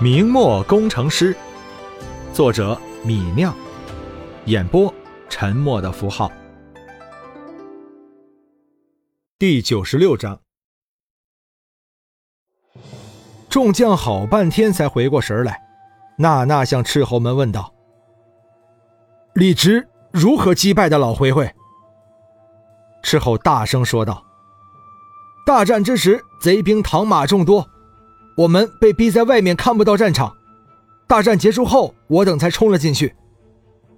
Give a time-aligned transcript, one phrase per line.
[0.00, 1.36] 明末工程师，
[2.32, 3.52] 作者米酿，
[4.44, 4.94] 演播
[5.28, 6.30] 沉默的符号。
[9.40, 10.40] 第九十六章，
[13.48, 15.60] 众将好半天才回过神来，
[16.16, 17.74] 娜娜向斥候们问道
[19.34, 21.52] ：“李直如何击败的老回回？”
[23.02, 24.24] 斥候大声说道
[25.44, 27.68] ：“大战之时，贼兵唐马众多。”
[28.38, 30.32] 我们被逼在外面，看不到战场。
[31.08, 33.12] 大战结束后，我等才冲了进去。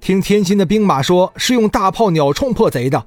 [0.00, 3.04] 听天津的兵马说，是用大炮鸟铳破贼的。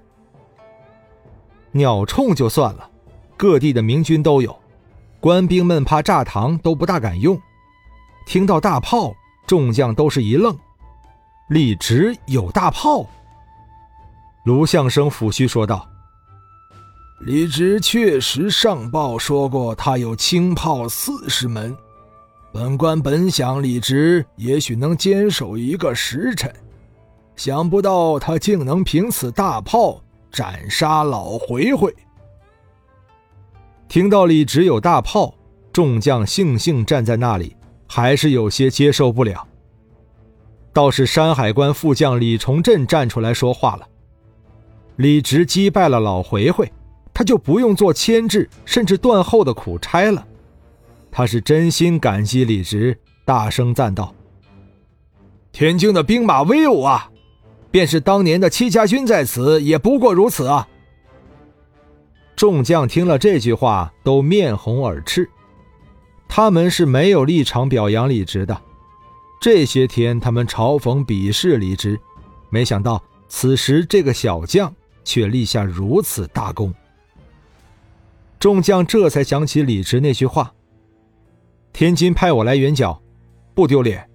[1.71, 2.87] 鸟铳就算了，
[3.35, 4.55] 各地的明军都有，
[5.19, 7.41] 官兵们怕炸膛，都不大敢用。
[8.27, 9.11] 听到大炮，
[9.47, 10.55] 众将都是一愣。
[11.49, 13.03] 李直有大炮？
[14.43, 15.89] 卢相生抚须说道。
[17.19, 21.75] 李直确实上报说过，他有轻炮四十门。
[22.51, 26.53] 本官本想李直也许能坚守一个时辰，
[27.35, 31.93] 想不到他竟能凭此大炮斩杀老回回。
[33.87, 35.33] 听到李直有大炮，
[35.71, 37.55] 众将悻悻站在那里，
[37.87, 39.47] 还是有些接受不了。
[40.73, 43.87] 倒是山海关副将李崇镇站出来说话了
[44.97, 46.69] ：“李直击败了老回回。”
[47.15, 50.27] 他就不用做牵制甚至断后的苦差了。
[51.09, 54.13] 他是真心感激李直，大声赞道
[55.53, 57.09] ：“天津的兵马威武啊！
[57.71, 60.67] 便是当年的戚家军在此，也不过如此啊！”
[62.35, 65.29] 众将听了这句话，都面红耳赤。
[66.27, 68.61] 他们是没有立场表扬李直的。
[69.39, 71.97] 这些天，他们嘲讽鄙视李直，
[72.49, 74.73] 没想到此时这个小将
[75.05, 76.73] 却立下如此大功。
[78.39, 80.53] 众将这才想起李直那句话
[81.73, 83.01] ：“天津派我来援剿，
[83.53, 84.09] 不丢脸。”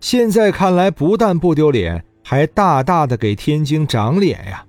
[0.00, 4.66] 现在看来，不但不丢脸，还大大的给天津长脸呀！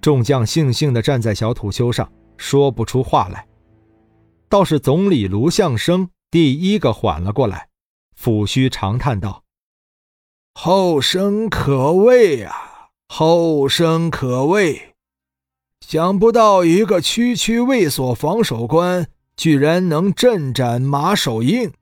[0.00, 3.46] 众将悻悻的站在小土丘上，说不出话来。
[4.48, 7.68] 倒是总理卢相生第一个缓了过来，
[8.18, 9.42] 抚须长叹道
[10.54, 12.54] ：“后生可畏啊，
[13.08, 14.80] 后生可畏。”
[15.80, 19.06] 想不到一个区区卫所防守官，
[19.36, 21.72] 居然能镇斩马守应，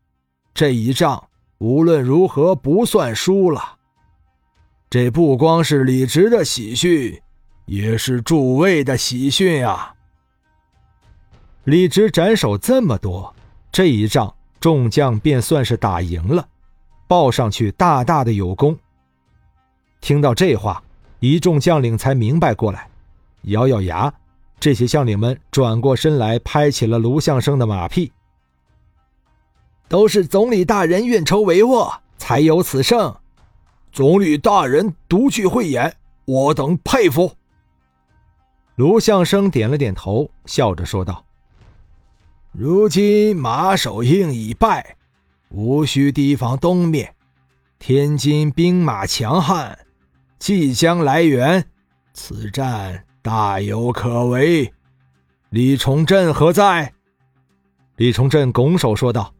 [0.54, 3.76] 这一仗无论如何不算输了。
[4.88, 7.20] 这不光是李直的喜讯，
[7.64, 9.94] 也是诸位的喜讯啊！
[11.64, 13.34] 李直斩首这么多，
[13.72, 16.46] 这一仗众将便算是打赢了，
[17.08, 18.78] 报上去大大的有功。
[20.00, 20.80] 听到这话，
[21.18, 22.88] 一众将领才明白过来。
[23.42, 24.12] 咬咬牙，
[24.58, 28.12] 这些将领们转过身来，拍起了卢相生的马屁。
[29.88, 33.14] 都是总理大人运筹帷幄，才有此胜。
[33.92, 37.32] 总理大人独具慧眼，我等佩服。
[38.74, 41.24] 卢相生点了点头，笑着说道
[42.52, 44.96] ：“如今马守应已败，
[45.48, 47.14] 无需提防东面。
[47.78, 49.78] 天津兵马强悍，
[50.38, 51.64] 即将来援，
[52.12, 54.72] 此战。”大有可为，
[55.50, 56.92] 李崇镇何在？
[57.96, 59.34] 李崇镇拱手说道：“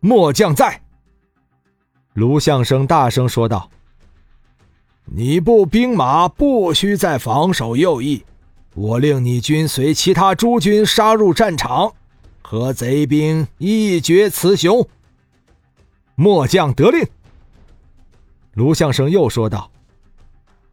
[0.00, 0.82] 末将在。”
[2.14, 3.70] 卢相生大声说道
[5.06, 8.24] ：“你部兵马不需再防守右翼，
[8.74, 11.94] 我令你军随其他诸军杀入战场，
[12.42, 14.84] 和贼兵一决雌雄。”
[16.18, 17.06] 末将得令。
[18.54, 19.70] 卢相生又说道：“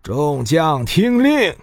[0.02, 1.56] 众将听令。”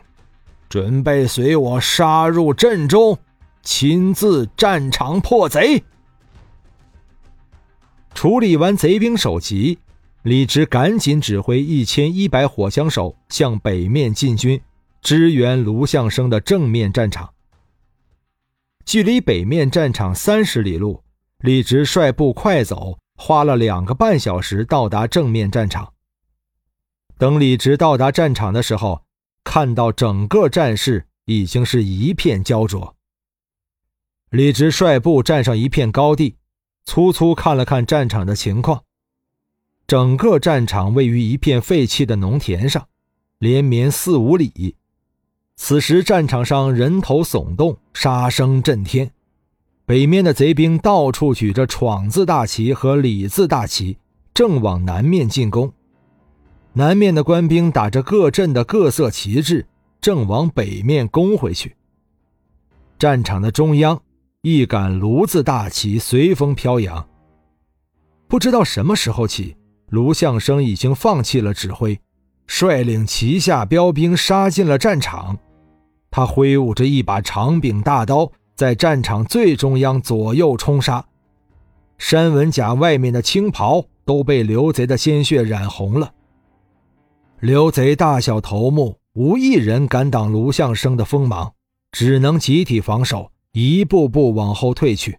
[0.74, 3.16] 准备随我杀入阵中，
[3.62, 5.80] 亲自战场破贼。
[8.12, 9.78] 处理完贼兵首级，
[10.22, 14.60] 李直赶紧指挥一千一百火枪手向北面进军，
[15.00, 17.32] 支援卢相生的正面战场。
[18.84, 21.00] 距离北面战场三十里路，
[21.38, 25.93] 李直率部快走，花了两个半小时到达正面战场。
[27.16, 29.03] 等李直到达战场的时候。
[29.44, 32.96] 看到整个战事已经是一片焦灼。
[34.31, 36.35] 李直率部站上一片高地，
[36.85, 38.82] 粗粗看了看战场的情况。
[39.87, 42.88] 整个战场位于一片废弃的农田上，
[43.38, 44.75] 连绵四五里。
[45.56, 49.12] 此时战场上人头耸动，杀声震天。
[49.87, 53.99] 北面的贼兵到处举着“闯”字大旗和“李”字大旗，
[54.32, 55.73] 正往南面进攻。
[56.76, 59.65] 南面的官兵打着各镇的各色旗帜，
[60.00, 61.76] 正往北面攻回去。
[62.99, 64.03] 战场的中央，
[64.43, 67.09] 一杆炉子大旗随风飘扬。
[68.26, 69.56] 不知道什么时候起，
[69.91, 72.00] 卢相生已经放弃了指挥，
[72.49, 75.38] 率领旗下标兵杀进了战场。
[76.11, 81.05] 他挥舞着一把长柄大刀，在战场最中央左右冲杀。
[81.99, 86.12] 山文甲外面的青袍都被刘贼的鲜血染红了。
[87.44, 91.52] 刘贼大小头目无一人敢挡卢相生的锋芒，
[91.93, 95.19] 只能集体防守，一步步往后退去。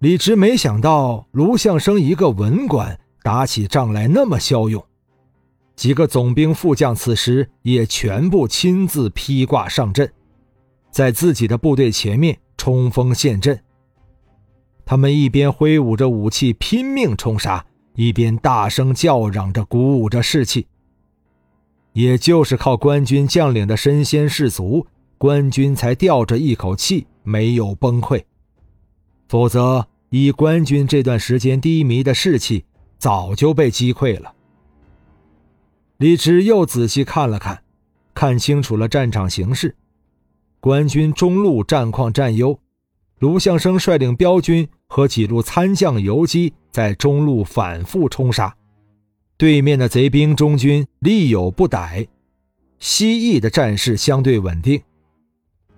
[0.00, 4.84] 李直没想到卢相生一个文官打起仗来那么骁勇，
[5.74, 10.12] 几个总兵副将此时也全部亲自披挂上阵，
[10.90, 13.58] 在自己的部队前面冲锋陷阵。
[14.84, 17.64] 他们一边挥舞着武器拼命冲杀，
[17.98, 20.68] 一边大声叫嚷着，鼓舞着士气。
[21.94, 24.86] 也就是靠官军将领的身先士卒，
[25.18, 28.22] 官军才吊着一口气没有崩溃。
[29.28, 32.64] 否则，以官军这段时间低迷的士气，
[32.98, 34.32] 早就被击溃了。
[35.96, 37.64] 李直又仔细看了看，
[38.14, 39.74] 看清楚了战场形势，
[40.60, 42.60] 官军中路战况占优。
[43.18, 48.54] 卢相生率领标军和几路参将游击在中路反复冲杀，
[49.36, 52.06] 对面的贼兵中军力有不逮。
[52.78, 54.80] 西翼的战事相对稳定。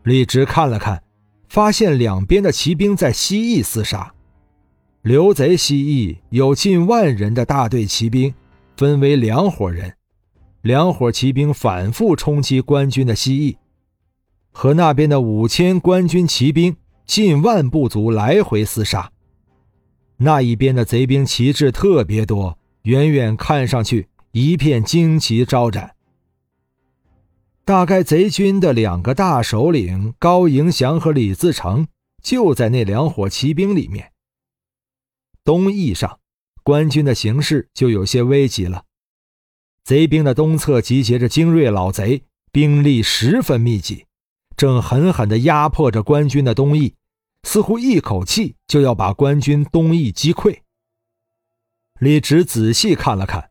[0.02, 1.02] 李直看了看，
[1.48, 4.12] 发现两边的骑兵在西翼厮杀。
[5.00, 8.34] 刘贼西翼有近万人的大队骑兵，
[8.76, 9.94] 分为两伙人，
[10.60, 13.56] 两伙骑兵反复冲击官军的西翼，
[14.50, 16.76] 和那边的五千官军骑兵。
[17.06, 19.10] 近万部族来回厮杀，
[20.22, 25.96] 那一边的贼兵旗帜特别多，远远看上去一片旌旗招展。
[27.64, 31.86] 大概贼军的两个大首领高迎祥和李自成
[32.22, 34.12] 就在那两伙骑兵里面。
[35.42, 36.18] 东翼上，
[36.62, 38.84] 官军的形势就有些危急了。
[39.84, 44.04] 贼兵的东侧集结着精锐老贼，兵力十分密集，
[44.54, 46.92] 正狠狠地压迫着官军的东翼。
[47.42, 50.58] 似乎一口气就要把官军东翼击溃。
[51.98, 53.50] 李直仔细看了看，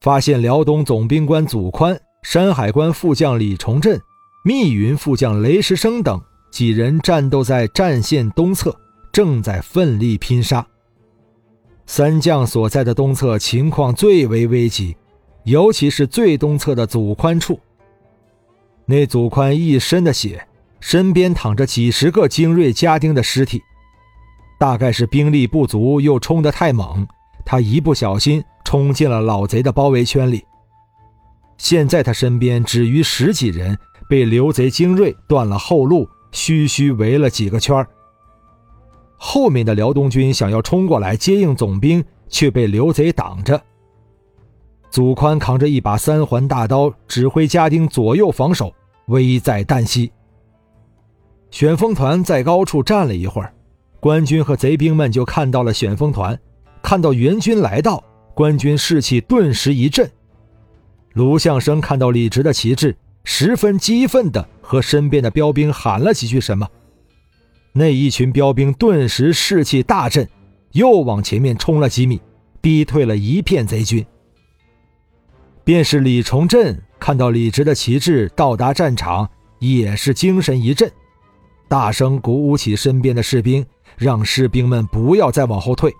[0.00, 4.00] 发现辽东总兵官祖宽、山海关副将李崇镇、
[4.44, 8.74] 密云副将雷石生等几人战斗在战线东侧，
[9.12, 10.66] 正在奋力拼杀。
[11.86, 14.96] 三将所在的东侧情况最为危急，
[15.44, 17.58] 尤其是最东侧的祖宽处，
[18.86, 20.46] 那祖宽一身的血。
[20.80, 23.62] 身边躺着几十个精锐家丁的尸体，
[24.58, 27.06] 大概是兵力不足，又冲得太猛，
[27.44, 30.44] 他一不小心冲进了老贼的包围圈里。
[31.58, 33.78] 现在他身边只余十几人，
[34.08, 37.86] 被刘贼精锐断了后路，虚虚围了几个圈
[39.16, 43.62] 后面的辽东军想要冲过来接应总兵，却被刘贼挡着。
[44.90, 48.74] 祖宽扛着一把三环大刀，指挥家丁左右防守，
[49.08, 50.10] 危在旦夕。
[51.50, 53.52] 旋风团在高处站了一会儿，
[53.98, 56.38] 官军和贼兵们就看到了旋风团，
[56.82, 58.02] 看到援军来到，
[58.34, 60.08] 官军士气顿时一振。
[61.14, 66.68] 卢相生看到李直的旗帜，十分激愤地和身边的标兵喊了几句什么，
[67.72, 70.28] 那一群标兵顿时士气大振，
[70.72, 72.20] 又往前面冲了几米，
[72.60, 74.06] 逼退了一片贼军。
[75.64, 79.28] 便是李崇镇看到李直的旗帜到达战场，
[79.58, 80.90] 也是精神一振。
[81.70, 83.64] 大声鼓舞起身边的士兵，
[83.96, 85.94] 让士兵们不要再往后退。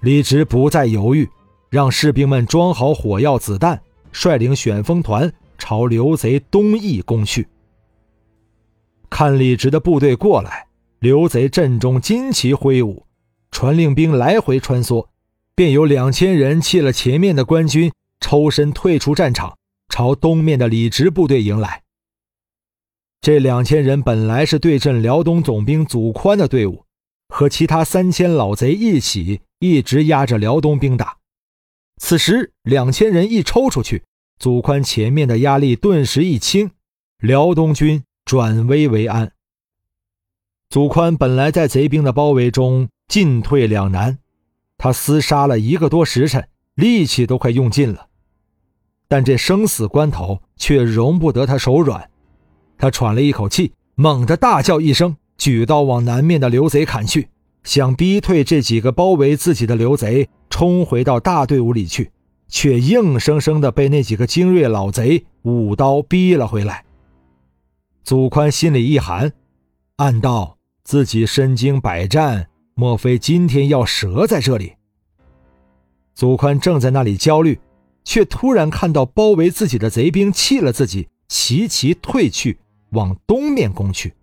[0.00, 1.30] 李直不再犹豫，
[1.68, 7.46] 让士兵们装好火药、子弹，率领旋风团朝刘贼东翼攻去。
[9.08, 10.66] 看李直的部队过来，
[10.98, 13.06] 刘贼阵中旌旗挥舞，
[13.52, 15.06] 传令兵来回穿梭，
[15.54, 19.56] 便有两千人弃了前面的官军，抽身退出战场，
[19.88, 21.82] 朝东面的李直部队迎来。
[23.22, 26.86] 这两千人本来是对阵辽东总兵祖宽的队伍，
[27.28, 31.18] 和其他三千老贼一起，一直压着辽东兵打。
[31.98, 34.04] 此时两千人一抽出去，
[34.38, 36.70] 祖宽前面的压力顿时一轻，
[37.18, 39.32] 辽东军转危为安。
[40.70, 44.16] 祖宽本来在贼兵的包围中进退两难，
[44.78, 48.06] 他厮杀了一个多时辰，力气都快用尽了，
[49.08, 52.08] 但这生死关头却容不得他手软。
[52.80, 57.28] 他喘了一口气，猛地大叫一声，举刀往南面的刘贼砍去，
[57.62, 62.10] 想逼退这几个包围自己的刘贼，冲回到大队伍里去，
[62.48, 66.86] 却硬生生地被那几个精锐老贼舞刀逼了回来。
[68.02, 69.30] 祖宽心里一寒，
[69.96, 74.72] 暗道自己身经百战，莫非今天要折在这里？
[76.14, 77.60] 祖宽正在那里焦虑，
[78.04, 82.58] 却突然看到包围自己的贼兵弃了自己，齐齐退去，
[82.90, 84.14] 往东面攻去。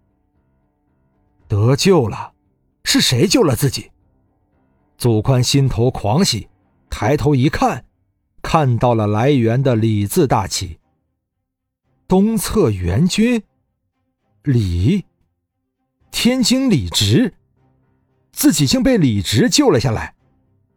[1.48, 2.34] 得救了，
[2.84, 3.92] 是谁救了自己？
[4.98, 6.50] 祖宽心头狂喜，
[6.90, 7.86] 抬头一看，
[8.42, 10.80] 看到了来援的李字大旗。
[12.08, 13.44] 东侧援军，
[14.44, 15.06] 李，
[16.10, 17.34] 天津李直，
[18.32, 20.16] 自己竟被李直救了下来，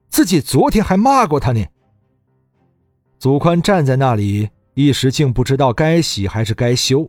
[0.09, 1.64] 自己昨天还骂过他呢。
[3.18, 7.09] 祖宽站在那里，一时竟不知道该喜还是该羞，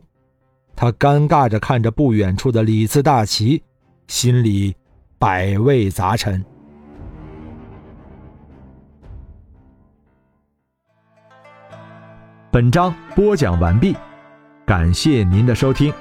[0.74, 3.62] 他尴尬着看着不远处的李字大旗，
[4.08, 4.74] 心里
[5.18, 6.44] 百味杂陈。
[12.50, 13.96] 本章播讲完毕。
[14.66, 15.92] 感谢您的收听。